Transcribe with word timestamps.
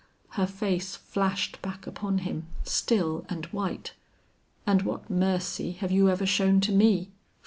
Her 0.29 0.47
face 0.47 0.95
flashed 0.95 1.61
back 1.61 1.85
upon 1.85 2.17
him, 2.25 2.47
still 2.63 3.23
and 3.29 3.45
white. 3.51 3.93
"And 4.65 4.81
what 4.81 5.11
mercy 5.11 5.73
have 5.73 5.91
you 5.91 6.09
ever 6.09 6.25
shown 6.25 6.59
to 6.61 6.71
me! 6.71 7.11